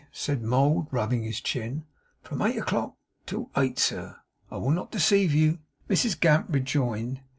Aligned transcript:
said 0.11 0.41
Mould, 0.41 0.87
rubbing 0.89 1.21
his 1.21 1.39
chin. 1.39 1.85
'From 2.23 2.41
eight 2.41 2.57
o'clock 2.57 2.95
till 3.27 3.51
eight, 3.55 3.77
sir. 3.77 4.15
I 4.49 4.57
will 4.57 4.71
not 4.71 4.89
deceive 4.89 5.31
you,' 5.31 5.59
Mrs 5.87 6.19
Gamp 6.19 6.47
rejoined. 6.49 7.21